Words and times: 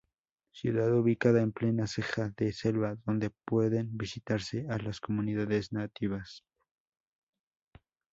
Ciudad 0.51 0.91
ubicada 0.97 1.43
en 1.43 1.51
plena 1.51 1.85
ceja 1.85 2.33
de 2.35 2.53
selva 2.53 2.95
donde 3.05 3.29
pueden 3.45 3.95
visitarse 3.99 4.65
a 4.67 4.79
las 4.79 4.99
comunidades 4.99 5.73
nativas. 5.73 6.43